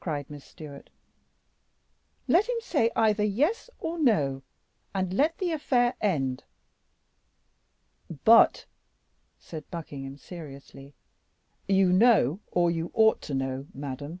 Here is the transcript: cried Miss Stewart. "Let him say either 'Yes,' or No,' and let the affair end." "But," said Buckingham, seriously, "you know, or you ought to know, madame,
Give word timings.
cried 0.00 0.30
Miss 0.30 0.46
Stewart. 0.46 0.88
"Let 2.26 2.48
him 2.48 2.56
say 2.62 2.90
either 2.96 3.22
'Yes,' 3.22 3.68
or 3.78 3.98
No,' 3.98 4.40
and 4.94 5.12
let 5.12 5.36
the 5.36 5.50
affair 5.52 5.94
end." 6.00 6.44
"But," 8.24 8.64
said 9.38 9.70
Buckingham, 9.70 10.16
seriously, 10.16 10.94
"you 11.66 11.92
know, 11.92 12.40
or 12.50 12.70
you 12.70 12.90
ought 12.94 13.20
to 13.20 13.34
know, 13.34 13.66
madame, 13.74 14.20